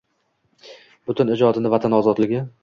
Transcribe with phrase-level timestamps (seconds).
[1.11, 2.43] butun ijodini vatan ozodligi